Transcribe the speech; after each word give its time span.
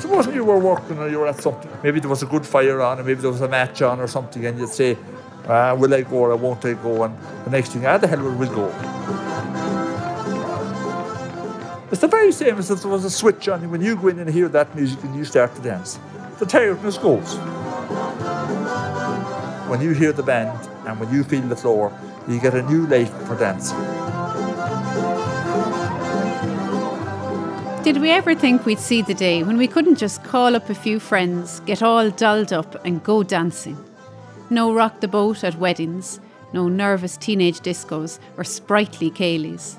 Suppose 0.00 0.26
you 0.34 0.44
were 0.44 0.58
working 0.58 0.98
or 0.98 1.08
you 1.08 1.18
were 1.18 1.28
at 1.28 1.40
something, 1.40 1.70
maybe 1.82 2.00
there 2.00 2.10
was 2.10 2.22
a 2.22 2.26
good 2.26 2.44
fire 2.44 2.80
on, 2.80 2.98
or 2.98 3.04
maybe 3.04 3.20
there 3.20 3.30
was 3.30 3.40
a 3.40 3.48
match 3.48 3.82
on 3.82 4.00
or 4.00 4.08
something, 4.08 4.44
and 4.46 4.58
you'd 4.58 4.68
say, 4.68 4.96
ah, 5.46 5.74
will 5.74 5.94
I 5.94 6.02
go 6.02 6.16
or 6.16 6.36
won't 6.36 6.64
I 6.64 6.74
go? 6.74 7.04
And 7.04 7.16
the 7.44 7.50
next 7.50 7.70
thing, 7.70 7.86
ah, 7.86 7.98
the 7.98 8.08
hell 8.08 8.20
will 8.20 8.34
we 8.34 8.46
go? 8.46 8.68
It's 11.90 12.00
the 12.00 12.08
very 12.08 12.32
same 12.32 12.58
as 12.58 12.70
if 12.70 12.82
there 12.82 12.90
was 12.90 13.04
a 13.04 13.10
switch 13.10 13.48
on 13.48 13.70
when 13.70 13.80
you 13.80 13.96
go 13.96 14.08
in 14.08 14.18
and 14.18 14.28
hear 14.28 14.48
that 14.48 14.74
music 14.74 15.02
and 15.04 15.14
you 15.16 15.24
start 15.24 15.54
to 15.54 15.62
dance. 15.62 15.98
The 16.38 16.46
tiredness 16.46 16.98
goes. 16.98 17.36
When 19.68 19.80
you 19.80 19.92
hear 19.92 20.12
the 20.12 20.22
band 20.22 20.68
and 20.86 20.98
when 20.98 21.12
you 21.12 21.22
feel 21.24 21.42
the 21.42 21.56
floor, 21.56 21.92
you 22.28 22.40
get 22.40 22.54
a 22.54 22.62
new 22.62 22.86
life 22.86 23.12
for 23.26 23.36
dancing. 23.36 23.78
Did 27.88 28.02
we 28.02 28.10
ever 28.10 28.34
think 28.34 28.66
we'd 28.66 28.78
see 28.78 29.00
the 29.00 29.14
day 29.14 29.42
when 29.42 29.56
we 29.56 29.66
couldn't 29.66 29.96
just 29.96 30.22
call 30.22 30.54
up 30.54 30.68
a 30.68 30.74
few 30.74 31.00
friends, 31.00 31.60
get 31.60 31.82
all 31.82 32.10
dolled 32.10 32.52
up, 32.52 32.84
and 32.84 33.02
go 33.02 33.22
dancing? 33.22 33.82
No 34.50 34.74
rock 34.74 35.00
the 35.00 35.08
boat 35.08 35.42
at 35.42 35.54
weddings, 35.54 36.20
no 36.52 36.68
nervous 36.68 37.16
teenage 37.16 37.60
discos 37.60 38.18
or 38.36 38.44
sprightly 38.44 39.10
céilís. 39.10 39.78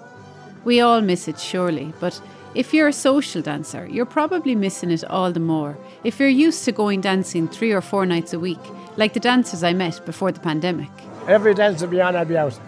We 0.65 0.81
all 0.81 1.01
miss 1.01 1.27
it, 1.27 1.39
surely, 1.39 1.93
but 1.99 2.19
if 2.55 2.73
you're 2.73 2.87
a 2.87 2.93
social 2.93 3.43
dancer, 3.43 3.85
you're 3.85 4.07
probably 4.07 4.55
missing 4.55 4.89
it 4.89 5.03
all 5.03 5.31
the 5.31 5.39
more. 5.39 5.77
If 6.03 6.19
you're 6.19 6.29
used 6.29 6.65
to 6.65 6.71
going 6.71 7.01
dancing 7.01 7.47
three 7.47 7.71
or 7.71 7.81
four 7.81 8.07
nights 8.07 8.33
a 8.33 8.39
week, 8.39 8.57
like 8.97 9.13
the 9.13 9.19
dancers 9.19 9.63
I 9.63 9.73
met 9.73 10.03
before 10.03 10.31
the 10.31 10.39
pandemic. 10.39 10.89
Every 11.27 11.53
dance 11.53 11.79
will 11.81 11.89
be 11.89 12.01
on, 12.01 12.15
I'll 12.15 12.25
be 12.25 12.37
out. 12.37 12.59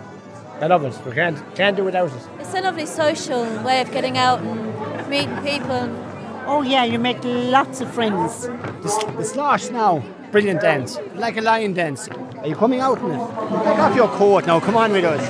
I 0.62 0.68
love 0.68 0.86
it. 0.86 1.04
We 1.04 1.14
can't, 1.14 1.56
can't 1.56 1.76
do 1.76 1.84
without 1.84 2.12
it. 2.12 2.28
It's 2.40 2.54
a 2.54 2.62
lovely 2.62 2.86
social 2.86 3.44
way 3.64 3.82
of 3.82 3.92
getting 3.92 4.20
out 4.20 4.42
and 4.42 4.81
meeting 5.12 5.36
people. 5.44 5.90
Oh, 6.48 6.62
yeah, 6.66 6.86
you 6.86 6.98
make 6.98 7.18
lots 7.24 7.82
of 7.82 7.94
friends. 7.94 8.44
The, 8.44 9.14
the 9.18 9.26
slosh 9.26 9.70
now, 9.70 10.02
brilliant 10.32 10.62
dance. 10.62 10.98
Like 11.16 11.36
a 11.36 11.42
lion 11.42 11.74
dance. 11.74 12.08
Are 12.08 12.48
you 12.48 12.56
coming 12.56 12.80
out 12.80 12.98
in 13.00 13.12
it? 13.12 13.18
Take 13.18 13.80
off 13.86 13.94
your 13.94 14.08
coat 14.08 14.48
now, 14.48 14.62
come 14.62 14.78
on 14.78 14.94
with 14.94 15.04
us. 15.04 15.24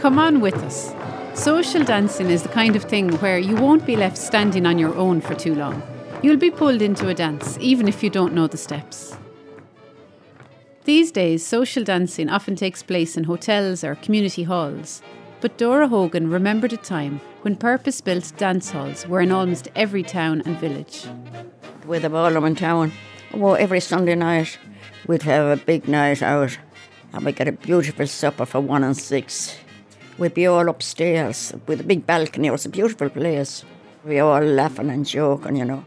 Come 0.00 0.20
on 0.20 0.40
with 0.40 0.54
us. 0.58 0.94
Social 1.34 1.82
dancing 1.82 2.30
is 2.30 2.44
the 2.44 2.48
kind 2.48 2.76
of 2.76 2.84
thing 2.84 3.10
where 3.16 3.38
you 3.38 3.56
won't 3.56 3.84
be 3.84 3.96
left 3.96 4.16
standing 4.16 4.66
on 4.66 4.78
your 4.78 4.94
own 4.94 5.20
for 5.20 5.34
too 5.34 5.56
long. 5.56 5.82
You'll 6.22 6.36
be 6.36 6.50
pulled 6.52 6.80
into 6.80 7.08
a 7.08 7.14
dance, 7.14 7.58
even 7.60 7.88
if 7.88 8.04
you 8.04 8.10
don't 8.10 8.34
know 8.34 8.46
the 8.46 8.56
steps. 8.56 9.16
These 10.84 11.10
days, 11.10 11.44
social 11.44 11.82
dancing 11.82 12.30
often 12.30 12.54
takes 12.54 12.84
place 12.84 13.16
in 13.16 13.24
hotels 13.24 13.82
or 13.82 13.96
community 13.96 14.44
halls. 14.44 15.02
But 15.40 15.56
Dora 15.56 15.88
Hogan 15.88 16.28
remembered 16.30 16.74
a 16.74 16.76
time 16.76 17.20
when 17.40 17.56
purpose 17.56 18.02
built 18.02 18.32
dance 18.36 18.70
halls 18.70 19.06
were 19.06 19.22
in 19.22 19.32
almost 19.32 19.68
every 19.74 20.02
town 20.02 20.42
and 20.44 20.58
village. 20.58 21.06
With 21.86 22.04
a 22.04 22.10
ballroom 22.10 22.44
in 22.44 22.56
town, 22.56 22.92
well, 23.32 23.56
every 23.56 23.80
Sunday 23.80 24.14
night 24.14 24.58
we'd 25.06 25.22
have 25.22 25.58
a 25.58 25.64
big 25.64 25.88
night 25.88 26.22
out 26.22 26.58
and 27.14 27.24
we'd 27.24 27.36
get 27.36 27.48
a 27.48 27.52
beautiful 27.52 28.06
supper 28.06 28.44
for 28.44 28.60
one 28.60 28.84
and 28.84 28.96
six. 28.96 29.56
We'd 30.18 30.34
be 30.34 30.46
all 30.46 30.68
upstairs 30.68 31.54
with 31.66 31.80
a 31.80 31.84
big 31.84 32.04
balcony. 32.04 32.48
It 32.48 32.52
was 32.52 32.66
a 32.66 32.68
beautiful 32.68 33.08
place. 33.08 33.64
We 34.04 34.20
all 34.20 34.42
laughing 34.42 34.90
and 34.90 35.06
joking, 35.06 35.56
you 35.56 35.64
know. 35.64 35.86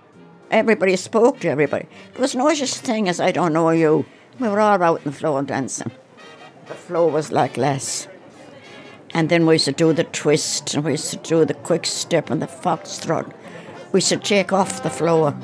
Everybody 0.50 0.96
spoke 0.96 1.40
to 1.42 1.50
everybody. 1.50 1.88
There 2.14 2.22
was 2.22 2.36
no 2.36 2.52
such 2.54 2.74
thing 2.74 3.08
as 3.08 3.20
I 3.20 3.32
don't 3.32 3.54
know 3.54 3.70
you. 3.70 4.06
We 4.40 4.50
were 4.50 4.60
all 4.60 4.82
out 4.82 4.98
on 4.98 5.04
the 5.04 5.12
floor 5.12 5.44
dancing. 5.44 5.92
The 6.66 6.74
floor 6.74 7.12
was 7.12 7.32
like 7.32 7.54
glass. 7.54 8.08
And 9.16 9.30
then 9.30 9.46
we 9.46 9.56
used 9.56 9.66
to 9.66 9.72
do 9.72 9.94
the 9.94 10.06
twist 10.06 10.74
and 10.74 10.84
we 10.84 10.92
used 10.92 11.12
to 11.12 11.18
do 11.18 11.46
the 11.46 11.54
quick 11.54 11.86
step 11.86 12.32
and 12.32 12.42
the 12.42 12.48
foxtrot. 12.48 13.32
We 13.92 13.98
used 13.98 14.10
to 14.10 14.18
take 14.18 14.52
off 14.52 14.82
the 14.82 14.90
floor. 14.90 15.36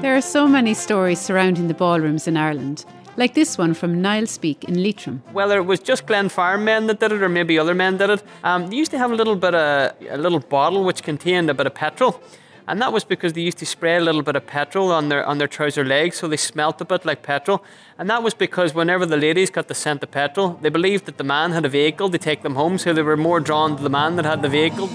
There 0.00 0.16
are 0.16 0.20
so 0.20 0.46
many 0.46 0.74
stories 0.74 1.18
surrounding 1.18 1.66
the 1.66 1.74
ballrooms 1.74 2.28
in 2.28 2.36
Ireland, 2.36 2.84
like 3.16 3.34
this 3.34 3.58
one 3.58 3.74
from 3.74 4.00
Niall 4.00 4.26
Speak 4.26 4.62
in 4.64 4.80
Leitrim. 4.84 5.20
Whether 5.32 5.58
it 5.58 5.64
was 5.64 5.80
just 5.80 6.06
Glenfarne 6.06 6.62
men 6.62 6.86
that 6.86 7.00
did 7.00 7.10
it 7.10 7.20
or 7.20 7.28
maybe 7.28 7.58
other 7.58 7.74
men 7.74 7.96
did 7.96 8.10
it, 8.10 8.22
um, 8.44 8.68
they 8.68 8.76
used 8.76 8.92
to 8.92 8.98
have 8.98 9.10
a 9.10 9.16
little 9.16 9.34
bit 9.34 9.56
of 9.56 9.94
a 10.08 10.16
little 10.16 10.38
bottle 10.38 10.84
which 10.84 11.02
contained 11.02 11.50
a 11.50 11.54
bit 11.54 11.66
of 11.66 11.74
petrol. 11.74 12.22
And 12.68 12.82
that 12.82 12.92
was 12.92 13.02
because 13.02 13.32
they 13.32 13.40
used 13.40 13.56
to 13.58 13.66
spray 13.66 13.96
a 13.96 14.00
little 14.00 14.20
bit 14.20 14.36
of 14.36 14.46
petrol 14.46 14.92
on 14.92 15.08
their 15.08 15.24
on 15.24 15.38
their 15.38 15.48
trouser 15.48 15.86
legs 15.86 16.18
so 16.18 16.28
they 16.28 16.36
smelt 16.36 16.78
a 16.82 16.84
bit 16.84 17.06
like 17.06 17.22
petrol. 17.22 17.64
And 17.96 18.10
that 18.10 18.22
was 18.22 18.34
because 18.34 18.74
whenever 18.74 19.06
the 19.06 19.16
ladies 19.16 19.48
got 19.48 19.68
the 19.68 19.74
scent 19.74 20.02
of 20.02 20.10
petrol, 20.10 20.58
they 20.60 20.68
believed 20.68 21.06
that 21.06 21.16
the 21.16 21.24
man 21.24 21.52
had 21.52 21.64
a 21.64 21.70
vehicle 21.70 22.10
to 22.10 22.18
take 22.18 22.42
them 22.42 22.56
home, 22.56 22.76
so 22.76 22.92
they 22.92 23.00
were 23.02 23.16
more 23.16 23.40
drawn 23.40 23.78
to 23.78 23.82
the 23.82 23.88
man 23.88 24.16
that 24.16 24.26
had 24.26 24.42
the 24.42 24.50
vehicle. 24.50 24.88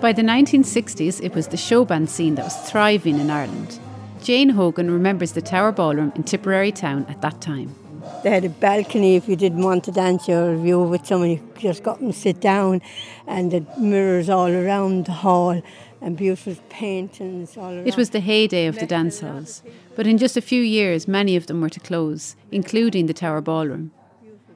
By 0.00 0.12
the 0.12 0.22
1960s, 0.22 1.22
it 1.22 1.34
was 1.34 1.48
the 1.48 1.58
show 1.58 1.84
band 1.84 2.08
scene 2.08 2.34
that 2.36 2.44
was 2.44 2.56
thriving 2.70 3.18
in 3.18 3.30
Ireland. 3.30 3.78
Jane 4.22 4.48
Hogan 4.48 4.90
remembers 4.90 5.32
the 5.32 5.42
Tower 5.42 5.70
Ballroom 5.70 6.12
in 6.16 6.22
Tipperary 6.22 6.72
town 6.72 7.04
at 7.10 7.20
that 7.20 7.42
time. 7.42 7.74
They 8.22 8.30
had 8.30 8.44
a 8.44 8.48
balcony 8.48 9.16
if 9.16 9.28
you 9.28 9.36
didn't 9.36 9.62
want 9.62 9.84
to 9.84 9.92
dance 9.92 10.26
your 10.26 10.56
view 10.56 10.82
with 10.82 11.06
someone, 11.06 11.30
you 11.30 11.40
just 11.58 11.82
got 11.82 12.00
and 12.00 12.14
sit 12.14 12.40
down, 12.40 12.80
and 13.26 13.50
the 13.50 13.66
mirrors 13.78 14.30
all 14.30 14.50
around 14.50 15.06
the 15.06 15.12
hall 15.12 15.62
and 16.00 16.16
beautiful 16.16 16.56
paintings 16.68 17.56
all 17.56 17.74
around. 17.74 17.86
It 17.86 17.96
was 17.96 18.10
the 18.10 18.20
heyday 18.20 18.66
of 18.66 18.78
the 18.78 18.86
dance 18.86 19.20
halls, 19.20 19.62
but 19.94 20.06
in 20.06 20.18
just 20.18 20.36
a 20.36 20.40
few 20.40 20.62
years, 20.62 21.08
many 21.08 21.36
of 21.36 21.46
them 21.46 21.60
were 21.60 21.70
to 21.70 21.80
close, 21.80 22.36
including 22.50 23.06
the 23.06 23.14
Tower 23.14 23.40
Ballroom. 23.40 23.90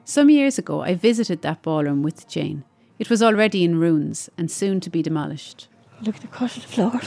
Some 0.05 0.29
years 0.29 0.57
ago, 0.57 0.81
I 0.81 0.95
visited 0.95 1.41
that 1.41 1.61
ballroom 1.61 2.03
with 2.03 2.27
Jane. 2.27 2.63
It 2.99 3.09
was 3.09 3.23
already 3.23 3.63
in 3.63 3.79
ruins 3.79 4.29
and 4.37 4.51
soon 4.51 4.79
to 4.81 4.89
be 4.89 5.01
demolished. 5.01 5.67
Look 6.01 6.15
at 6.15 6.21
the 6.21 6.27
cut 6.27 6.57
of 6.57 6.63
the 6.63 6.67
floor. 6.67 7.01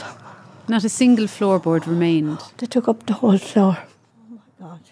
Not 0.67 0.83
a 0.83 0.89
single 0.89 1.25
floorboard 1.25 1.85
remained. 1.85 2.39
They 2.57 2.67
took 2.67 2.87
up 2.87 3.05
the 3.05 3.13
whole 3.13 3.37
floor. 3.37 3.77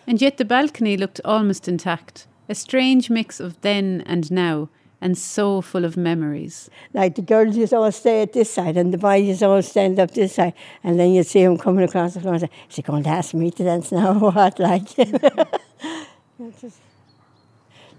And 0.05 0.21
yet 0.21 0.37
the 0.37 0.45
balcony 0.45 0.97
looked 0.97 1.19
almost 1.25 1.67
intact, 1.67 2.27
a 2.47 2.55
strange 2.55 3.09
mix 3.09 3.39
of 3.39 3.59
then 3.61 4.03
and 4.05 4.31
now, 4.31 4.69
and 5.03 5.17
so 5.17 5.59
full 5.59 5.83
of 5.83 5.97
memories. 5.97 6.69
Like 6.93 7.15
the 7.15 7.21
girls 7.21 7.57
used 7.57 7.71
to 7.71 7.77
all 7.77 7.91
stay 7.91 8.21
at 8.21 8.31
this 8.31 8.49
side 8.49 8.77
and 8.77 8.93
the 8.93 8.97
boys 8.97 9.25
used 9.25 9.41
to 9.41 9.49
all 9.49 9.61
stand 9.61 9.99
up 9.99 10.11
this 10.11 10.35
side 10.35 10.53
and 10.81 10.97
then 10.97 11.11
you'd 11.11 11.27
see 11.27 11.43
them 11.43 11.57
coming 11.57 11.83
across 11.83 12.13
the 12.13 12.21
floor 12.21 12.35
and 12.35 12.41
say, 12.41 12.49
Is 12.69 12.77
he 12.77 12.81
going 12.81 13.03
to 13.03 13.09
ask 13.09 13.33
me 13.33 13.51
to 13.51 13.63
dance 13.65 13.91
now 13.91 14.17
or 14.17 14.31
what? 14.31 14.59
Like 14.63 14.95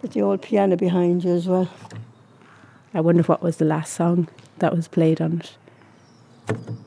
But 0.00 0.12
the 0.12 0.22
old 0.22 0.40
piano 0.40 0.76
behind 0.76 1.24
you 1.24 1.34
as 1.34 1.46
well. 1.46 1.68
I 2.94 3.00
wonder 3.00 3.22
what 3.22 3.42
was 3.42 3.58
the 3.58 3.66
last 3.66 3.92
song 3.92 4.28
that 4.58 4.74
was 4.74 4.88
played 4.88 5.20
on 5.20 5.42
it. 5.42 6.78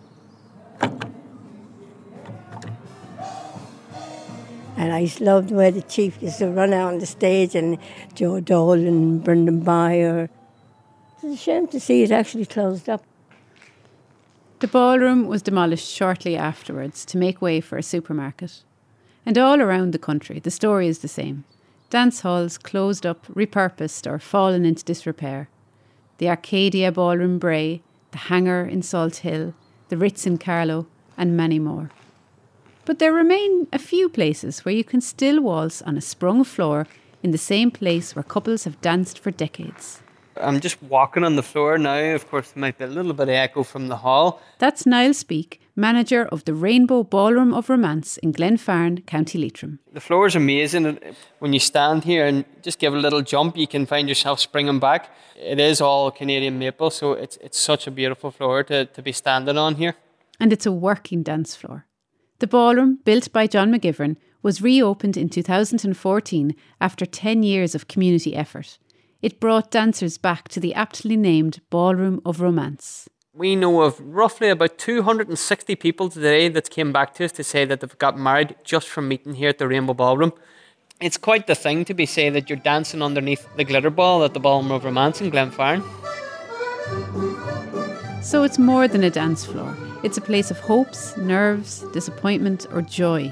And 4.88 4.96
I 4.96 5.04
just 5.04 5.20
loved 5.20 5.52
way 5.52 5.70
the 5.70 5.82
chief 5.82 6.24
used 6.24 6.38
to 6.38 6.48
run 6.48 6.72
out 6.72 6.94
on 6.94 7.00
the 7.00 7.06
stage 7.06 7.56
and 7.56 7.78
Joe 8.16 8.40
Dolan 8.40 8.88
and 8.88 9.22
Brendan 9.22 9.60
Bowyer. 9.60 10.30
It's 11.16 11.24
a 11.26 11.36
shame 11.36 11.68
to 11.68 11.80
see 11.82 12.04
it 12.04 12.12
actually 12.12 12.46
closed 12.46 12.88
up. 12.88 13.04
The 14.60 14.68
ballroom 14.70 15.28
was 15.28 15.42
demolished 15.42 15.94
shortly 15.94 16.38
afterwards 16.38 17.04
to 17.08 17.18
make 17.18 17.42
way 17.42 17.60
for 17.60 17.78
a 17.78 17.84
supermarket. 17.84 18.64
And 19.26 19.38
all 19.38 19.62
around 19.62 19.92
the 19.92 20.00
country, 20.00 20.40
the 20.40 20.52
story 20.52 20.88
is 20.88 21.00
the 21.00 21.10
same. 21.10 21.44
Dance 21.90 22.22
halls 22.22 22.58
closed 22.58 23.06
up, 23.06 23.28
repurposed, 23.28 24.10
or 24.10 24.20
fallen 24.20 24.64
into 24.64 24.86
disrepair. 24.86 25.50
The 26.18 26.30
Arcadia 26.30 26.94
Ballroom 26.94 27.40
Bray, 27.40 27.82
the 28.12 28.20
Hangar 28.30 28.64
in 28.64 28.82
Salt 28.84 29.18
Hill, 29.18 29.54
the 29.90 29.98
Ritz 29.98 30.26
in 30.26 30.38
Carlow, 30.38 30.88
and 31.18 31.36
many 31.36 31.60
more. 31.60 31.92
But 32.88 33.00
there 33.00 33.12
remain 33.12 33.68
a 33.74 33.80
few 33.80 34.08
places 34.08 34.64
where 34.64 34.74
you 34.74 34.86
can 34.86 35.02
still 35.02 35.42
waltz 35.42 35.82
on 35.82 35.98
a 35.98 36.02
sprung 36.02 36.46
floor 36.46 36.88
in 37.22 37.32
the 37.32 37.38
same 37.38 37.70
place 37.70 38.16
where 38.16 38.24
couples 38.24 38.64
have 38.64 38.80
danced 38.80 39.20
for 39.20 39.30
decades. 39.30 40.02
I'm 40.40 40.62
just 40.62 40.82
walking 40.82 41.26
on 41.26 41.36
the 41.36 41.44
floor 41.44 41.78
now. 41.78 42.16
Of 42.16 42.30
course, 42.30 42.52
there 42.52 42.62
might 42.62 42.78
be 42.78 42.86
a 42.86 42.88
little 42.88 43.12
bit 43.12 43.28
of 43.28 43.36
echo 43.36 43.64
from 43.64 43.90
the 43.90 43.98
hall. 43.98 44.42
That's 44.60 44.86
Niall 44.86 45.14
Speak, 45.14 45.60
manager 45.76 46.28
of 46.28 46.46
the 46.46 46.54
Rainbow 46.54 47.04
Ballroom 47.04 47.54
of 47.54 47.70
Romance 47.70 48.16
in 48.20 48.32
Glenfarne, 48.32 49.06
County 49.06 49.38
Leitrim. 49.38 49.80
The 49.92 50.00
floor 50.00 50.26
is 50.26 50.36
amazing. 50.36 50.98
When 51.40 51.52
you 51.52 51.60
stand 51.60 52.06
here 52.06 52.26
and 52.26 52.46
just 52.62 52.80
give 52.80 52.94
a 52.94 52.98
little 52.98 53.22
jump, 53.22 53.58
you 53.58 53.68
can 53.68 53.86
find 53.86 54.08
yourself 54.08 54.40
springing 54.40 54.80
back. 54.80 55.14
It 55.36 55.60
is 55.60 55.82
all 55.82 56.10
Canadian 56.10 56.58
maple, 56.58 56.92
so 56.92 57.12
it's, 57.12 57.36
it's 57.42 57.60
such 57.60 57.86
a 57.86 57.92
beautiful 57.92 58.32
floor 58.32 58.64
to, 58.64 58.86
to 58.86 59.02
be 59.02 59.12
standing 59.12 59.58
on 59.58 59.76
here. 59.76 59.96
And 60.40 60.54
it's 60.54 60.66
a 60.66 60.72
working 60.72 61.22
dance 61.22 61.54
floor. 61.54 61.87
The 62.40 62.48
ballroom, 62.48 63.00
built 63.04 63.32
by 63.34 63.48
John 63.48 63.72
McGivern, 63.72 64.16
was 64.44 64.62
reopened 64.62 65.18
in 65.18 65.28
2014 65.28 66.56
after 66.80 67.06
10 67.06 67.44
years 67.44 67.74
of 67.74 67.88
community 67.88 68.36
effort. 68.36 68.78
It 69.24 69.40
brought 69.40 69.72
dancers 69.72 70.20
back 70.20 70.48
to 70.50 70.60
the 70.60 70.76
aptly 70.76 71.18
named 71.18 71.62
Ballroom 71.72 72.22
of 72.24 72.40
Romance. 72.40 73.10
We 73.34 73.56
know 73.56 73.82
of 73.82 74.00
roughly 74.00 74.50
about 74.50 74.78
260 74.78 75.76
people 75.76 76.10
today 76.10 76.48
that 76.50 76.70
came 76.70 76.92
back 76.92 77.16
to 77.16 77.26
us 77.26 77.32
to 77.34 77.44
say 77.44 77.66
that 77.66 77.80
they've 77.80 77.98
got 77.98 78.18
married 78.18 78.56
just 78.64 78.88
from 78.88 79.08
meeting 79.08 79.34
here 79.34 79.50
at 79.50 79.58
the 79.58 79.68
Rainbow 79.68 79.96
Ballroom. 79.96 80.34
It's 81.02 81.18
quite 81.18 81.48
the 81.48 81.56
thing 81.56 81.86
to 81.86 81.94
be 81.96 82.06
say 82.06 82.30
that 82.30 82.50
you're 82.50 82.58
dancing 82.58 83.02
underneath 83.02 83.48
the 83.56 83.64
glitter 83.64 83.90
ball 83.90 84.24
at 84.24 84.34
the 84.34 84.40
Ballroom 84.40 84.72
of 84.72 84.86
Romance 84.86 85.22
in 85.22 85.32
Glenfarne. 85.32 85.84
So 88.24 88.44
it's 88.44 88.60
more 88.60 88.88
than 88.88 89.04
a 89.04 89.10
dance 89.10 89.46
floor. 89.46 89.76
It's 90.04 90.18
a 90.18 90.22
place 90.22 90.52
of 90.52 90.60
hopes, 90.60 91.18
nerves, 91.18 91.84
disappointment, 91.92 92.68
or 92.72 92.82
joy. 92.82 93.32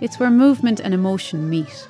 It's 0.00 0.18
where 0.18 0.30
movement 0.30 0.80
and 0.80 0.94
emotion 0.94 1.50
meet. 1.50 1.88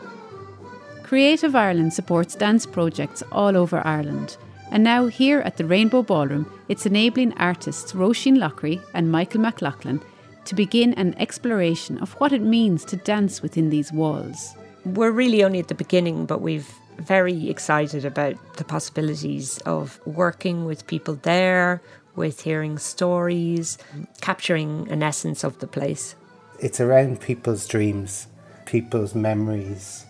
Creative 1.05 1.55
Ireland 1.55 1.93
supports 1.93 2.35
dance 2.35 2.67
projects 2.67 3.23
all 3.31 3.57
over 3.57 3.87
Ireland, 3.87 4.37
and 4.71 4.83
now 4.83 5.07
here 5.07 5.41
at 5.41 5.57
the 5.57 5.65
Rainbow 5.65 6.03
Ballroom, 6.03 6.51
it's 6.69 6.87
enabling 6.87 7.33
artists 7.35 7.93
Roisin 7.93 8.39
Lockery 8.39 8.81
and 8.95 9.11
Michael 9.13 9.41
McLaughlin 9.41 10.01
to 10.45 10.55
begin 10.55 10.95
an 10.95 11.15
exploration 11.19 11.99
of 11.99 12.13
what 12.15 12.33
it 12.33 12.43
means 12.43 12.85
to 12.87 12.97
dance 12.97 13.43
within 13.43 13.71
these 13.71 13.93
walls. 13.93 14.55
We're 14.85 15.13
really 15.13 15.45
only 15.45 15.61
at 15.61 15.69
the 15.69 15.75
beginning, 15.75 16.27
but 16.27 16.41
we've 16.41 16.73
very 16.99 17.49
excited 17.49 18.05
about 18.05 18.35
the 18.57 18.65
possibilities 18.65 19.59
of 19.67 20.01
working 20.07 20.65
with 20.65 20.87
people 20.87 21.15
there, 21.23 21.81
with 22.17 22.43
hearing 22.43 22.79
stories, 22.79 23.79
capturing 24.21 24.89
an 24.91 25.03
essence 25.03 25.45
of 25.45 25.59
the 25.59 25.67
place. 25.67 26.15
It's 26.59 26.81
around 26.81 27.21
people's 27.21 27.67
dreams, 27.67 28.27
people's 28.67 29.15
memories, 29.15 30.05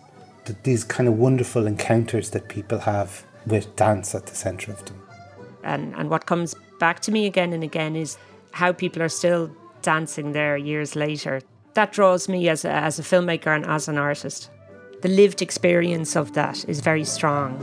these 0.62 0.84
kind 0.84 1.08
of 1.08 1.16
wonderful 1.16 1.66
encounters 1.66 2.30
that 2.30 2.48
people 2.48 2.80
have 2.80 3.24
with 3.46 3.74
dance 3.76 4.14
at 4.14 4.26
the 4.26 4.34
centre 4.34 4.72
of 4.72 4.84
them. 4.84 5.00
And, 5.62 5.94
and 5.94 6.10
what 6.10 6.26
comes 6.26 6.54
back 6.78 7.00
to 7.00 7.12
me 7.12 7.26
again 7.26 7.52
and 7.52 7.62
again 7.62 7.96
is 7.96 8.18
how 8.52 8.72
people 8.72 9.02
are 9.02 9.08
still 9.08 9.50
dancing 9.82 10.32
there 10.32 10.56
years 10.56 10.96
later. 10.96 11.40
That 11.74 11.92
draws 11.92 12.28
me 12.28 12.48
as 12.48 12.64
a, 12.64 12.70
as 12.70 12.98
a 12.98 13.02
filmmaker 13.02 13.54
and 13.54 13.64
as 13.66 13.88
an 13.88 13.98
artist. 13.98 14.50
The 15.02 15.08
lived 15.08 15.40
experience 15.40 16.16
of 16.16 16.34
that 16.34 16.68
is 16.68 16.80
very 16.80 17.04
strong. 17.04 17.58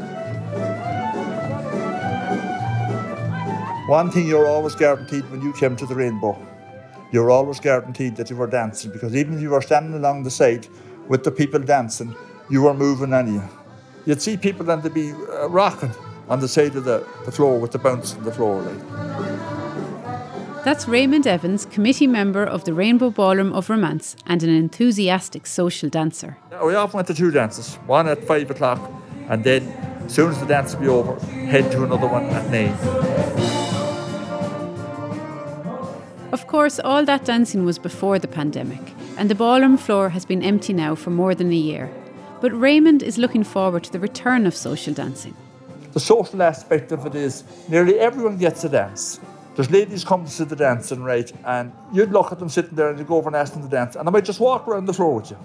One 3.87 4.11
thing 4.11 4.27
you're 4.27 4.45
always 4.45 4.75
guaranteed 4.75 5.29
when 5.31 5.41
you 5.41 5.53
came 5.53 5.77
to 5.77 5.85
the 5.85 5.95
rainbow, 5.95 6.37
you're 7.13 7.31
always 7.31 7.61
guaranteed 7.61 8.17
that 8.17 8.29
you 8.29 8.35
were 8.35 8.47
dancing 8.47 8.91
because 8.91 9.15
even 9.15 9.35
if 9.35 9.41
you 9.41 9.51
were 9.51 9.61
standing 9.61 9.93
along 9.93 10.23
the 10.23 10.29
side 10.29 10.67
with 11.07 11.23
the 11.23 11.31
people 11.31 11.61
dancing, 11.61 12.13
you 12.49 12.63
were 12.63 12.73
moving 12.73 13.13
on 13.13 13.33
you. 13.33 13.41
You'd 14.05 14.21
see 14.21 14.35
people 14.35 14.65
then 14.65 14.81
to 14.81 14.89
be 14.89 15.13
uh, 15.13 15.47
rocking 15.47 15.91
on 16.27 16.41
the 16.41 16.49
side 16.49 16.75
of 16.75 16.83
the, 16.83 17.07
the 17.23 17.31
floor 17.31 17.61
with 17.61 17.71
the 17.71 17.77
bounce 17.77 18.13
on 18.13 18.25
the 18.25 18.31
floor. 18.33 18.61
Like. 18.61 18.77
That's 20.65 20.85
Raymond 20.85 21.25
Evans, 21.25 21.65
committee 21.65 22.07
member 22.07 22.43
of 22.43 22.65
the 22.65 22.73
Rainbow 22.73 23.09
Ballroom 23.09 23.53
of 23.53 23.69
Romance 23.69 24.17
and 24.25 24.43
an 24.43 24.49
enthusiastic 24.49 25.47
social 25.47 25.87
dancer. 25.87 26.37
We 26.61 26.75
often 26.75 26.97
went 26.97 27.07
to 27.07 27.13
two 27.13 27.31
dances, 27.31 27.75
one 27.85 28.09
at 28.09 28.21
five 28.25 28.51
o'clock, 28.51 28.91
and 29.29 29.45
then 29.45 29.63
as 30.05 30.13
soon 30.13 30.31
as 30.31 30.41
the 30.41 30.45
dance 30.45 30.73
would 30.73 30.81
be 30.81 30.89
over, 30.89 31.17
head 31.25 31.71
to 31.71 31.85
another 31.85 32.07
one 32.07 32.25
at 32.25 32.51
nine. 32.51 33.56
Of 36.37 36.45
course, 36.45 36.79
all 36.79 37.03
that 37.05 37.25
dancing 37.25 37.65
was 37.65 37.79
before 37.79 38.19
the 38.19 38.27
pandemic, 38.27 38.93
and 39.17 39.27
the 39.27 39.33
ballroom 39.33 39.75
floor 39.75 40.09
has 40.09 40.23
been 40.23 40.43
empty 40.43 40.71
now 40.71 40.93
for 40.93 41.09
more 41.09 41.33
than 41.33 41.51
a 41.51 41.55
year. 41.55 41.91
But 42.41 42.51
Raymond 42.51 43.01
is 43.01 43.17
looking 43.17 43.43
forward 43.43 43.83
to 43.85 43.91
the 43.91 43.99
return 43.99 44.45
of 44.45 44.55
social 44.55 44.93
dancing. 44.93 45.35
The 45.93 45.99
social 45.99 46.43
aspect 46.43 46.91
of 46.91 47.07
it 47.07 47.15
is 47.15 47.43
nearly 47.69 47.97
everyone 47.97 48.37
gets 48.37 48.63
a 48.63 48.69
dance. 48.69 49.19
There's 49.55 49.71
ladies 49.71 50.05
come 50.05 50.27
to 50.27 50.45
the 50.45 50.55
dancing, 50.55 51.01
right? 51.01 51.33
And 51.43 51.73
you'd 51.91 52.11
look 52.11 52.31
at 52.31 52.37
them 52.37 52.49
sitting 52.49 52.75
there 52.75 52.91
and 52.91 52.99
you 52.99 53.03
go 53.03 53.17
over 53.17 53.29
and 53.29 53.35
ask 53.35 53.53
them 53.53 53.63
to 53.63 53.67
dance, 53.67 53.95
and 53.95 54.07
I 54.07 54.11
might 54.11 54.25
just 54.25 54.39
walk 54.39 54.67
around 54.67 54.85
the 54.85 54.93
floor 54.93 55.15
with 55.15 55.31
you. 55.31 55.37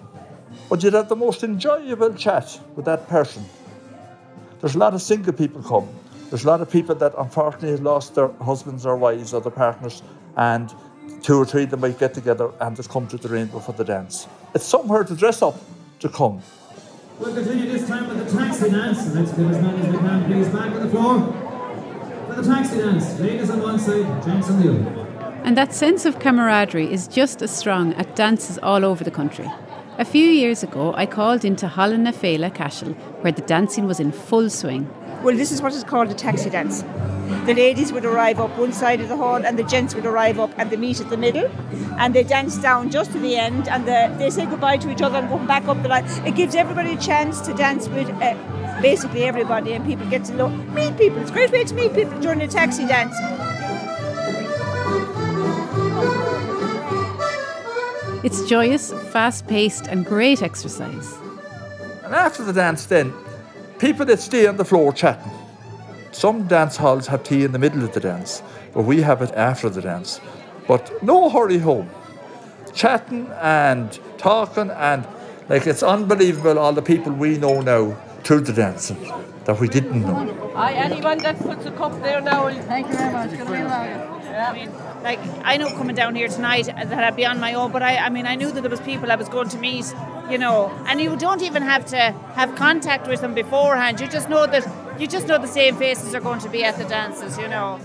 But 0.68 0.82
you'd 0.82 0.92
have 0.92 1.08
the 1.08 1.16
most 1.16 1.42
enjoyable 1.42 2.12
chat 2.12 2.60
with 2.76 2.84
that 2.84 3.08
person. 3.08 3.46
There's 4.60 4.74
a 4.74 4.78
lot 4.78 4.92
of 4.92 5.00
single 5.00 5.32
people 5.32 5.62
come. 5.62 5.88
There's 6.28 6.44
a 6.44 6.48
lot 6.48 6.60
of 6.60 6.70
people 6.70 6.94
that 6.96 7.14
unfortunately 7.16 7.70
have 7.70 7.80
lost 7.80 8.14
their 8.14 8.28
husbands 8.44 8.84
or 8.84 8.98
wives 8.98 9.32
or 9.32 9.40
their 9.40 9.50
partners, 9.50 10.02
and 10.36 10.74
two 11.22 11.36
or 11.36 11.44
three 11.44 11.64
of 11.64 11.70
them 11.70 11.80
might 11.80 11.98
get 11.98 12.14
together 12.14 12.50
and 12.60 12.76
just 12.76 12.90
come 12.90 13.06
to 13.08 13.16
the 13.16 13.28
rainbow 13.28 13.60
for 13.60 13.72
the 13.72 13.84
dance. 13.84 14.26
It's 14.54 14.64
somewhere 14.64 15.04
to 15.04 15.14
dress 15.14 15.42
up 15.42 15.56
to 16.00 16.08
come. 16.08 16.42
We'll 17.18 17.34
continue 17.34 17.70
this 17.70 17.86
time 17.86 18.08
with 18.08 18.26
the 18.26 18.38
taxi 18.38 18.70
dance. 18.70 19.14
Let's 19.14 19.32
get 19.32 19.46
as 19.46 19.62
many 19.62 19.80
as 19.80 19.86
we 19.92 19.98
can, 19.98 20.24
please, 20.24 20.48
back 20.48 20.72
on 20.72 20.80
the 20.80 20.88
floor 20.88 21.20
for 22.26 22.40
the 22.40 22.54
taxi 22.54 22.78
dance. 22.78 23.18
Ladies 23.20 23.50
on 23.50 23.62
one 23.62 23.78
side, 23.78 24.24
gents 24.24 24.50
on 24.50 24.60
the 24.60 24.70
other. 24.70 25.02
And 25.44 25.56
that 25.56 25.74
sense 25.74 26.04
of 26.04 26.18
camaraderie 26.18 26.92
is 26.92 27.08
just 27.08 27.42
as 27.42 27.56
strong 27.56 27.94
at 27.94 28.16
dances 28.16 28.58
all 28.58 28.84
over 28.84 29.04
the 29.04 29.10
country. 29.10 29.50
A 29.98 30.04
few 30.04 30.26
years 30.26 30.62
ago, 30.62 30.94
I 30.96 31.04
called 31.04 31.44
into 31.44 31.68
Halla 31.68 31.98
na 31.98 32.12
Féile 32.12 32.52
Cashel, 32.54 32.94
where 33.22 33.32
the 33.32 33.42
dancing 33.42 33.86
was 33.86 34.00
in 34.00 34.10
full 34.10 34.48
swing. 34.48 34.88
Well, 35.22 35.36
this 35.36 35.52
is 35.52 35.60
what 35.60 35.74
is 35.74 35.84
called 35.84 36.10
a 36.10 36.14
taxi 36.14 36.48
dance. 36.48 36.82
The 37.46 37.54
ladies 37.54 37.92
would 37.92 38.04
arrive 38.04 38.38
up 38.38 38.56
one 38.56 38.72
side 38.72 39.00
of 39.00 39.08
the 39.08 39.16
hall, 39.16 39.44
and 39.44 39.58
the 39.58 39.64
gents 39.64 39.94
would 39.94 40.06
arrive 40.06 40.38
up 40.38 40.50
and 40.58 40.70
they 40.70 40.76
meet 40.76 41.00
at 41.00 41.10
the 41.10 41.16
middle, 41.16 41.50
and 41.98 42.14
they 42.14 42.22
dance 42.22 42.56
down 42.56 42.90
just 42.90 43.10
to 43.12 43.18
the 43.18 43.36
end, 43.36 43.68
and 43.68 43.84
the, 43.84 44.14
they 44.16 44.30
say 44.30 44.46
goodbye 44.46 44.76
to 44.76 44.90
each 44.90 45.02
other 45.02 45.18
and 45.18 45.28
come 45.28 45.46
back 45.46 45.66
up 45.66 45.82
the 45.82 45.88
line. 45.88 46.04
It 46.26 46.36
gives 46.36 46.54
everybody 46.54 46.92
a 46.92 46.96
chance 46.96 47.40
to 47.40 47.52
dance 47.52 47.88
with 47.88 48.08
uh, 48.10 48.80
basically 48.80 49.24
everybody, 49.24 49.72
and 49.72 49.84
people 49.84 50.08
get 50.08 50.24
to 50.26 50.34
know, 50.34 50.48
meet 50.48 50.96
people. 50.96 51.18
It's 51.20 51.30
a 51.30 51.32
great 51.32 51.50
way 51.50 51.64
to 51.64 51.74
meet 51.74 51.94
people 51.94 52.20
during 52.20 52.40
a 52.42 52.48
taxi 52.48 52.86
dance. 52.86 53.16
It's 58.24 58.48
joyous, 58.48 58.92
fast 59.10 59.48
paced, 59.48 59.88
and 59.88 60.06
great 60.06 60.42
exercise. 60.42 61.12
And 62.04 62.14
after 62.14 62.44
the 62.44 62.52
dance, 62.52 62.86
then, 62.86 63.12
people 63.80 64.06
that 64.06 64.20
stay 64.20 64.46
on 64.46 64.56
the 64.56 64.64
floor 64.64 64.92
chatting. 64.92 65.32
Some 66.12 66.46
dance 66.46 66.76
halls 66.76 67.06
have 67.06 67.24
tea 67.24 67.42
in 67.42 67.52
the 67.52 67.58
middle 67.58 67.82
of 67.82 67.94
the 67.94 68.00
dance, 68.00 68.42
but 68.74 68.82
we 68.82 69.00
have 69.00 69.22
it 69.22 69.32
after 69.32 69.70
the 69.70 69.80
dance. 69.80 70.20
But 70.68 71.02
no 71.02 71.30
hurry 71.30 71.58
home. 71.58 71.90
Chatting 72.74 73.28
and 73.40 73.98
talking, 74.18 74.70
and 74.70 75.06
like 75.48 75.66
it's 75.66 75.82
unbelievable 75.82 76.58
all 76.58 76.72
the 76.72 76.82
people 76.82 77.12
we 77.12 77.38
know 77.38 77.60
now 77.60 77.96
to 78.24 78.40
the 78.40 78.52
dancing 78.52 78.98
that 79.44 79.58
we 79.58 79.68
didn't 79.68 80.02
know. 80.02 80.52
Hi, 80.54 80.74
anyone 80.74 81.18
that 81.18 81.38
puts 81.38 81.66
a 81.66 81.72
cup 81.72 82.00
there 82.02 82.20
now. 82.20 82.48
Thank 82.62 82.88
you 82.88 82.94
very 82.94 83.12
much. 83.12 83.32
Yeah. 83.32 84.48
I 84.50 84.52
mean, 84.54 84.72
like 85.02 85.18
I 85.44 85.56
know 85.56 85.68
coming 85.70 85.96
down 85.96 86.14
here 86.14 86.28
tonight 86.28 86.66
that 86.66 87.04
I'd 87.04 87.16
be 87.16 87.26
on 87.26 87.40
my 87.40 87.54
own, 87.54 87.72
but 87.72 87.82
I, 87.82 87.96
I 87.96 88.08
mean, 88.08 88.26
I 88.26 88.34
knew 88.34 88.50
that 88.52 88.60
there 88.60 88.70
was 88.70 88.80
people 88.80 89.10
I 89.10 89.16
was 89.16 89.28
going 89.28 89.48
to 89.50 89.58
meet, 89.58 89.92
you 90.30 90.38
know, 90.38 90.70
and 90.86 91.00
you 91.00 91.16
don't 91.16 91.42
even 91.42 91.62
have 91.62 91.84
to 91.86 91.96
have 92.34 92.54
contact 92.54 93.08
with 93.08 93.20
them 93.20 93.34
beforehand. 93.34 94.00
You 94.00 94.08
just 94.08 94.28
know 94.30 94.46
that 94.46 94.64
you 94.98 95.06
just 95.06 95.26
know 95.26 95.38
the 95.38 95.46
same 95.46 95.76
faces 95.76 96.14
are 96.14 96.20
going 96.20 96.40
to 96.40 96.48
be 96.48 96.64
at 96.64 96.76
the 96.78 96.84
dances, 96.84 97.38
you 97.38 97.48
know. 97.48 97.80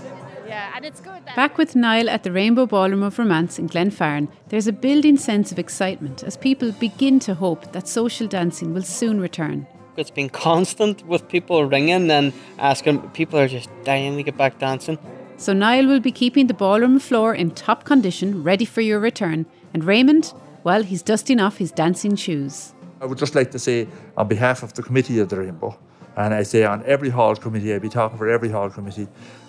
Yeah, 0.46 0.72
and 0.74 0.84
it's 0.84 1.00
good. 1.00 1.22
Back 1.36 1.58
with 1.58 1.76
Niall 1.76 2.08
at 2.08 2.22
the 2.22 2.32
Rainbow 2.32 2.66
Ballroom 2.66 3.02
of 3.02 3.18
Romance 3.18 3.58
in 3.58 3.68
Glenfarne, 3.68 4.28
there's 4.48 4.66
a 4.66 4.72
building 4.72 5.18
sense 5.18 5.52
of 5.52 5.58
excitement 5.58 6.22
as 6.22 6.36
people 6.36 6.72
begin 6.72 7.18
to 7.20 7.34
hope 7.34 7.72
that 7.72 7.86
social 7.86 8.26
dancing 8.26 8.72
will 8.72 8.82
soon 8.82 9.20
return. 9.20 9.66
It's 9.96 10.10
been 10.10 10.30
constant 10.30 11.04
with 11.06 11.28
people 11.28 11.64
ringing 11.64 12.10
and 12.10 12.32
asking. 12.58 13.00
People 13.10 13.38
are 13.38 13.48
just 13.48 13.68
dying 13.84 14.16
to 14.16 14.22
get 14.22 14.36
back 14.36 14.58
dancing. 14.58 14.96
So 15.36 15.52
Niall 15.52 15.86
will 15.86 16.00
be 16.00 16.12
keeping 16.12 16.46
the 16.46 16.54
ballroom 16.54 16.98
floor 16.98 17.34
in 17.34 17.50
top 17.50 17.84
condition, 17.84 18.42
ready 18.42 18.64
for 18.64 18.80
your 18.80 19.00
return. 19.00 19.44
And 19.74 19.84
Raymond, 19.84 20.32
well, 20.64 20.82
he's 20.82 21.02
dusting 21.02 21.40
off 21.40 21.58
his 21.58 21.72
dancing 21.72 22.16
shoes. 22.16 22.74
I 23.00 23.06
would 23.06 23.18
just 23.18 23.34
like 23.34 23.50
to 23.50 23.58
say, 23.58 23.86
on 24.16 24.28
behalf 24.28 24.62
of 24.62 24.74
the 24.74 24.82
committee 24.82 25.18
of 25.18 25.28
the 25.28 25.38
Rainbow, 25.38 25.78
and 26.18 26.34
I 26.34 26.42
say 26.42 26.64
on 26.64 26.82
every 26.84 27.10
hall 27.10 27.36
committee, 27.36 27.72
I'll 27.72 27.80
be 27.80 27.88
talking 27.88 28.18
for 28.18 28.28
every 28.28 28.48
hall 28.48 28.68
committee, 28.70 29.06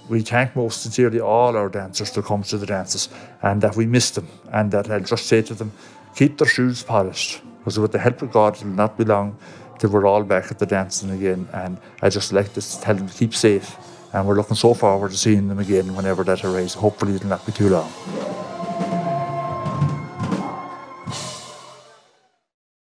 we 0.07 0.21
thank 0.21 0.55
most 0.55 0.83
sincerely 0.83 1.19
all 1.19 1.57
our 1.57 1.67
dancers 1.67 2.11
to 2.11 2.21
come 2.21 2.43
to 2.43 2.57
the 2.57 2.65
dances 2.65 3.09
and 3.41 3.61
that 3.61 3.75
we 3.75 3.85
miss 3.85 4.11
them 4.11 4.27
and 4.51 4.71
that 4.71 4.89
I'll 4.89 4.99
just 4.99 5.25
say 5.25 5.41
to 5.41 5.55
them, 5.55 5.71
keep 6.15 6.37
their 6.37 6.47
shoes 6.47 6.83
polished 6.83 7.41
because 7.57 7.79
with 7.79 7.91
the 7.91 7.99
help 7.99 8.21
of 8.21 8.31
God, 8.31 8.55
it'll 8.55 8.67
not 8.67 8.97
be 8.97 9.03
long 9.03 9.37
till 9.79 9.89
we're 9.89 10.05
all 10.05 10.23
back 10.23 10.51
at 10.51 10.59
the 10.59 10.65
dancing 10.65 11.09
again. 11.09 11.47
And 11.53 11.77
I 12.03 12.09
just 12.09 12.31
like 12.33 12.53
to 12.53 12.81
tell 12.81 12.95
them 12.95 13.07
to 13.07 13.17
keep 13.17 13.33
safe. 13.33 13.75
And 14.13 14.27
we're 14.27 14.35
looking 14.35 14.55
so 14.55 14.73
forward 14.73 15.11
to 15.11 15.17
seeing 15.17 15.47
them 15.47 15.59
again 15.59 15.95
whenever 15.95 16.23
that 16.23 16.43
arrives. 16.43 16.73
Hopefully, 16.73 17.15
it'll 17.15 17.29
not 17.29 17.45
be 17.45 17.51
too 17.51 17.69
long. 17.69 18.48